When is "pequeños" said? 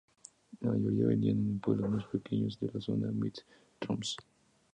2.07-2.59